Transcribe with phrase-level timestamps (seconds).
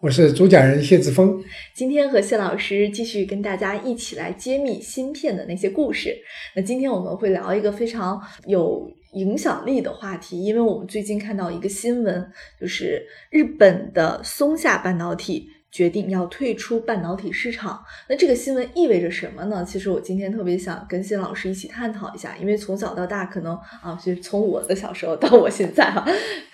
[0.00, 1.42] 我是主讲人谢志峰，
[1.74, 6.16] 今天和谢老师继续跟大家一起来揭秘芯片的那些故事。
[6.54, 15.48] 那今天我们会聊一个非常有影响力的话题，因为我们最近看到一个新闻，就是日本的松下半导体。
[15.70, 19.62] 决定要退出半导体市场，那这个新闻意味着什么呢？
[19.68, 26.02] 其实我今天特别想跟谢老师一起探讨一下，因为从小到大，可能啊，就是从我的小时候到我现在哈，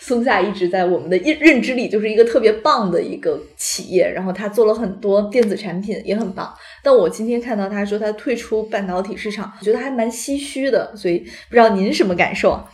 [0.00, 6.52] 松下一直在我们的认认知里就是一个特别棒的一个企业，然后他做了很多电子产品也很棒。
[6.82, 12.64] 但我今天看到他说他退出半导体市场，我觉得还蛮唏嘘的，所以不知道您什么感受啊？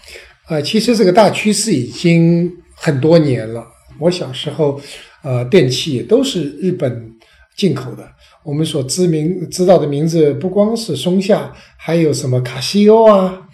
[0.49, 3.66] 呃，其实这个大趋势已经很多年了，
[4.01, 4.80] 我小时候。
[5.23, 7.10] 呃，电器都是日本
[7.57, 8.09] 进口的。
[8.43, 13.49] 我们所知名知道的名字不光是松下，还有什么卡西欧啊、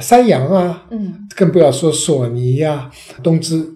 [0.00, 2.90] 三洋啊，嗯，更不要说索尼呀、
[3.22, 3.66] 东芝。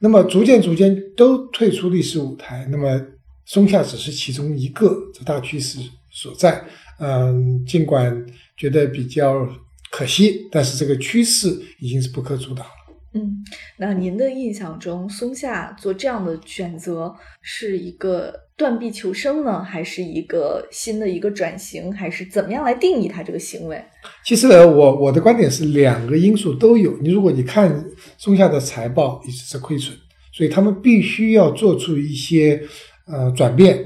[0.00, 2.68] 那么逐渐逐渐都退出历史舞台。
[2.70, 3.00] 那么
[3.46, 5.78] 松下只是其中一个，这大趋势
[6.12, 6.62] 所在。
[6.98, 8.24] 嗯，尽管
[8.56, 9.48] 觉得比较
[9.90, 11.48] 可惜，但是这个趋势
[11.80, 12.83] 已经是不可阻挡了。
[13.16, 13.44] 嗯，
[13.78, 23.80] 那您的印象中，松下做这样的选择是一个断臂求生呢，还是一个新的一个转型，还是怎么样来定义它这个行为？
[24.24, 26.98] 其实呢，我我的观点是两个因素都有。
[27.00, 27.84] 你如果你看
[28.18, 29.96] 松下的财报一直是亏损，
[30.32, 32.60] 所以他们必须要做出一些
[33.06, 33.80] 呃转变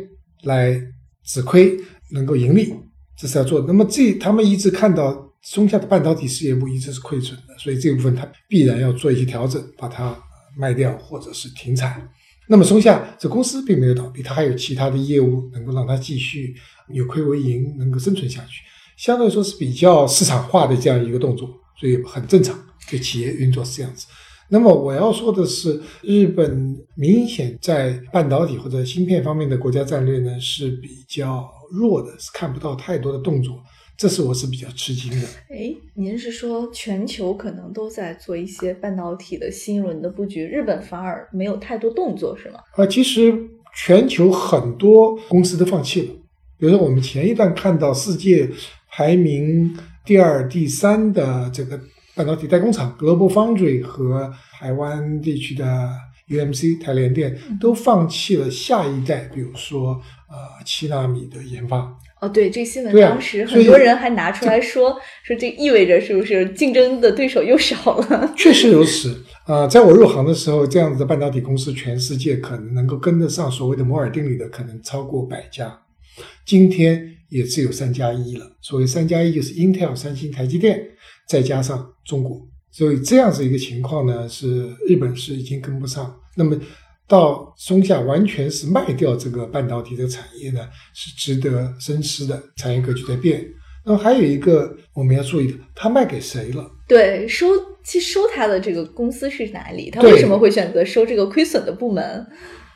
[0.44, 0.74] 来
[1.26, 1.76] 止亏，
[2.12, 2.72] 能够盈利，
[3.14, 3.66] 这是要做的。
[3.66, 5.27] 那么这他们一直看到。
[5.42, 10.16] 松下的半导体事业部一直是亏损的，所以这部分它必然要做一些调整，把它
[10.56, 12.08] 卖掉或者是停产。
[12.48, 16.54] 那么松下这公司并没有倒闭，它还有其他的业务能够让它继续
[16.88, 18.62] 有亏为盈，能够生存下去。
[18.96, 21.48] 相对说是比较市场化的这样一个动作，
[21.78, 22.58] 所以很正常。
[22.90, 24.06] 对企业运作是这样子。
[24.48, 33.62] 那么我要说的是，日本明显在半导体或者芯片方面的国家战略呢是比较弱的，是看不到太多的动作。
[33.98, 35.26] 这是我是比较吃惊的。
[35.50, 42.60] 哎，您是说全球可能都在做一些半导体的新一轮的布局，日本反而没有太多动作，是吗？
[42.76, 43.36] 啊，其实
[43.74, 46.14] 全球很多公司都放弃了。
[46.58, 48.48] 比如说，我们前一段看到世界
[48.88, 51.80] 排名第二、第三的这个
[52.14, 55.90] 半导体代工厂 Global Foundry 和台湾地区的
[56.28, 61.98] UMC 台联电都放弃了下一代，比如说呃七纳米的研发。
[62.20, 68.32] 哦，对，这新闻当时很多人还拿出来说，说这意味着是不是竞争的对手又少了？
[68.36, 69.22] 确实如此。
[69.44, 75.80] 啊，在我入行的时候，这样子的半导体公司，全世界可能能够跟得上所谓的摩尔定律的，可能超过百家。
[76.44, 78.56] 今天也只有三加一了。
[78.60, 80.82] 所谓三加一，就是 Intel、三星、台积电，
[81.28, 82.46] 再加上中国。
[82.70, 86.14] 所以这样子一个情况呢，是日本是已经跟不上。
[86.36, 86.58] 那么。
[87.08, 92.40] 到松下完全是卖掉这个半导体的产业呢，是值得深思的。
[92.56, 93.44] 产业格局在变。
[93.86, 96.70] 那么还有一个我们要注意的，他卖给谁了？
[96.86, 97.46] 对，收
[97.82, 99.90] 其实收他的这个公司是哪里？
[99.90, 102.26] 他为什么会选择收这个亏损的部门？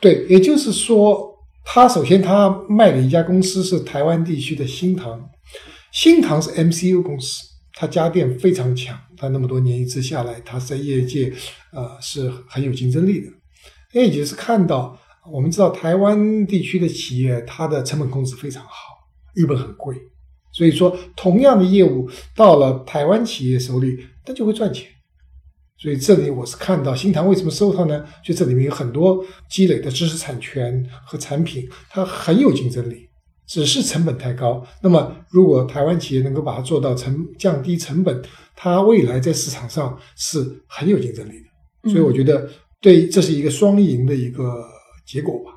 [0.00, 5.28] 对，也就是说，他首先他卖给一家公司是台湾地区的新唐，
[5.92, 7.42] 新唐是 MCU 公司，
[7.74, 11.30] 它家电非常强，它那么多年一直下来，它在业界
[11.72, 13.26] 呃是很有竞争力的。
[14.00, 14.98] 也就是看到，
[15.30, 18.72] 我们知道台湾地区的企业，它的成本控制非常好，
[19.34, 19.94] 日本很贵，
[20.50, 24.88] 所以说同样的业务到了台湾企业手里，它就会赚钱。
[25.76, 28.02] 所以这里我是看到新唐为什么收它呢？
[28.24, 33.08] 就这里面有很多积累的知识产权和产品，它很有竞争力，
[33.46, 34.66] 只是成本太高。
[34.80, 38.22] 那么如果台湾企业能够把它做到成降低成本，
[38.56, 41.90] 它未来在市场上是很有竞争力的。
[41.90, 42.48] 所以我觉得。
[42.82, 44.68] 对，这是一个双赢的一个
[45.06, 45.52] 结果吧。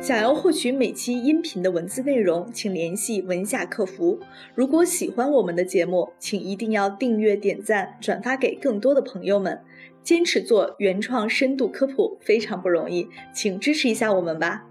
[0.00, 4.20] 想要获取每期音频的文字内容，请联系文夏客服。
[4.54, 9.60] 如果喜欢我们的节目，请一定要订阅、点赞、转发给更多的朋友们。
[10.04, 14.64] 坚持做原创深度科普非常不容易，请支持一下我们吧。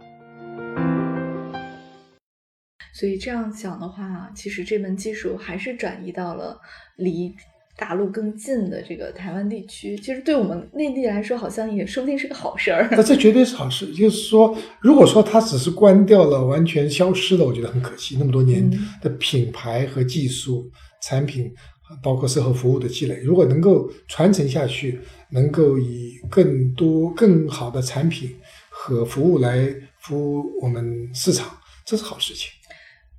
[2.93, 6.57] 所以这样讲的话，其实这门技术还是转移到了
[6.95, 7.35] 离。
[7.77, 12.87] 大陆更近的这个台湾地区，其实对我们内地来说，好像也说不定是个好事儿。
[12.91, 13.93] 那这绝对是好事。
[13.93, 18.17] 就是说，如果说它只是关掉了、完全消失了，我觉得很可惜。
[18.17, 18.67] 那么多年
[19.01, 20.69] 的品牌和技术
[21.03, 21.53] 产品，
[22.01, 28.35] 包括售后服务的积累，如果能够传承下去，能够以更多更好的产品
[28.69, 29.67] 和服务来
[29.99, 32.49] 服务我们市场，这是好事情。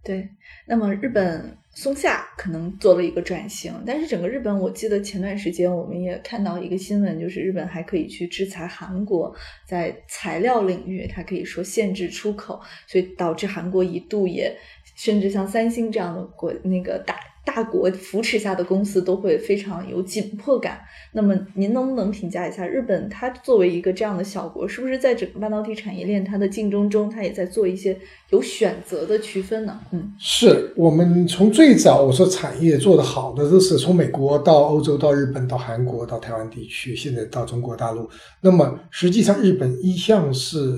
[0.02, 0.28] 对，
[0.66, 9.32] 那么日本松下可能做了一个转型，但是整个日本，我记得前段时间我们也看到一个新闻，就是日本还可以去制裁韩国，
[9.64, 14.52] 在材料领域，它可以说限制出口，所以导致韩国一度也
[14.96, 17.14] 甚至像三星这样的国那个大。
[17.48, 20.78] 大国扶持下的公司都会非常有紧迫感。
[21.12, 23.08] 那么，您能不能评价一下日本？
[23.08, 27.98] 它作为一个这样的小国，是不是在整个半导体产业链它的竞争中，它也在做一些
[28.28, 29.80] 有选择的区分呢？
[29.92, 38.06] 嗯，是我们从最早我说产业做得好的，都是从美国到欧洲到日本到韩国到台湾地区，现在到中国大陆。
[38.42, 40.76] 那么实际上，日本一向是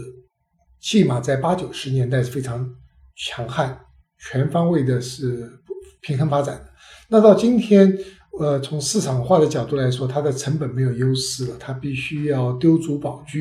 [0.81, 2.65] 起码在八九十年代是非常
[3.17, 3.77] 强悍、
[4.21, 5.51] 全方位的是。
[6.01, 6.65] 平衡发展
[7.09, 7.99] 那到今天，
[8.39, 13.39] 呃，从市场化的角度来说，它的成本没有优势了，它必须要丢卒保车，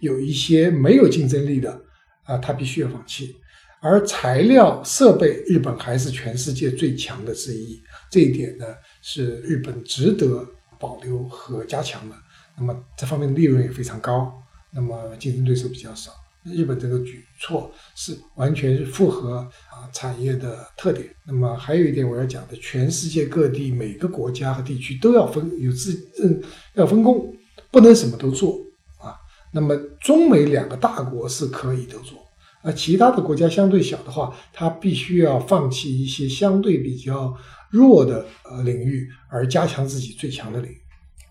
[0.00, 1.80] 有一些没有竞争力的
[2.24, 3.36] 啊，它必须要放弃。
[3.80, 7.80] 而材料设备，日本还是全世界最强的之一，
[8.10, 8.66] 这一点呢，
[9.00, 10.46] 是日本值得
[10.78, 12.16] 保留和加强的。
[12.56, 14.32] 那么这方面的利润也非常高，
[14.72, 16.12] 那么竞争对手比较少。
[16.44, 19.36] 日本这个举措是完全是符合
[19.70, 21.08] 啊产业的特点。
[21.26, 25.92] 那么还有一点我要讲的，全世界各地每个国家和地区都要分有自
[26.22, 26.42] 嗯
[26.74, 27.32] 要分工，
[27.70, 28.58] 不能什么都做
[28.98, 29.14] 啊。
[29.52, 32.18] 那么中美两个大国是可以都做，
[32.62, 37.32] 而其他的国家相对小的话，它必须要放弃一些相对比较
[37.70, 40.81] 弱的呃领域，而加强自己最强的领域。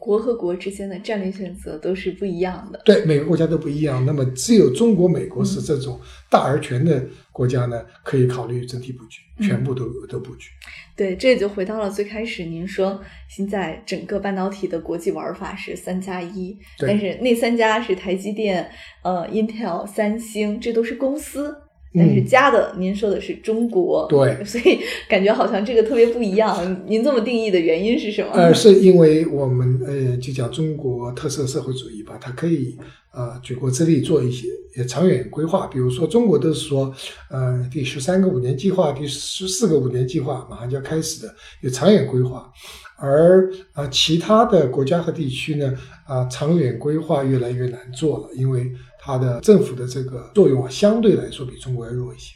[0.01, 4.03] 国和国之间的战略选择都是不一样的，对每个国家都不一样。
[4.03, 10.49] 那么只有中国、美国是这种大而全的国家呢，可以考虑整体布局，全部都都布局。
[10.95, 12.99] 对，这也就回到了最开始您说，
[13.29, 18.67] 现在整个半导体的国际玩法是三加一，但是那三家是台积电、
[19.03, 21.55] 呃，Intel、三星，这都是公司。
[21.93, 24.79] 但是加的，您说的是中国，对， 所以
[25.09, 26.81] 感觉好像这个特别不一样。
[26.87, 28.31] 您这么定义的原因是什么？
[28.33, 32.77] 呃，是因为我们呃，就讲中国特色社会主义吧，它可以
[33.13, 34.47] 呃举国之力做一些
[34.87, 35.67] 长远规划。
[35.67, 36.93] 比如说，中国都是说，
[37.29, 42.49] 呃，第十三个五年计划、第十四个五年计划马上就要开始的，有长远规划。
[42.97, 45.73] 而啊，其他的国家和地区呢，
[46.07, 48.71] 啊，长远规划越来越难做了，因为。
[49.03, 52.35] 它的政府的这个作用啊，相对来说比中国要弱一些。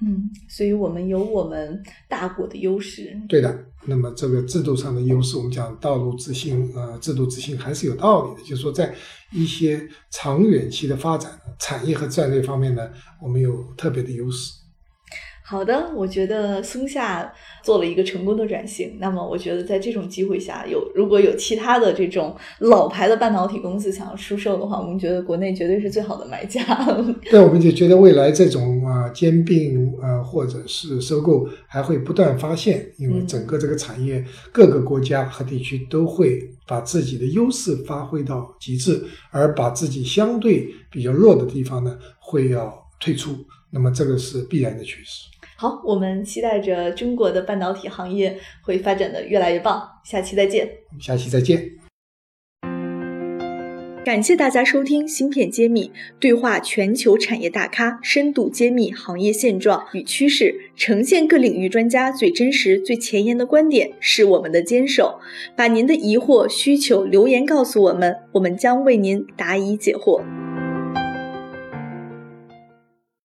[0.00, 3.18] 嗯，所以我们有我们大国的优势。
[3.28, 8.48] 对的，那么这个制度上的优势，我们讲道路自信，呃，制度自信还是有道理的。
[8.48, 8.94] 就是说，在
[9.32, 12.90] 一些长远期的发展、产业和战略方面呢，
[13.22, 14.52] 我们有特别的优势。
[15.48, 17.32] 好的，我觉得松下
[17.62, 18.96] 做了一个成功的转型。
[18.98, 26.60] 那么，我觉得在这种机会下，有如果有其他的这种老牌的半导体公司想要出售的话，我们觉得国内绝对是最好的买家。
[27.30, 39.00] 对，我们就觉得未来这种啊兼并啊或者是收购还会不断发现，因为整个这个产业各个国家和地区都会把自己的优势发挥到极致，
[39.30, 43.30] 而把自己相对比较弱的地方呢，会要退出。
[43.70, 45.28] 那么，这个是必然的趋势。
[45.58, 49.82] 好，我们期待着中国的半导体行业会发展的越来越棒。
[50.04, 50.68] 下期再见，
[51.00, 51.70] 下期再见。
[54.04, 55.88] 感谢大家收听《芯片揭秘》，
[56.20, 65.18] 对话全球产业大咖，深度揭秘行业现状与趋势，呈现各领域专家最真实、最前沿的观点，是我们的坚守。
[65.56, 70.22] 把您的疑惑、需求留言告诉我们，我们将为您答疑解惑。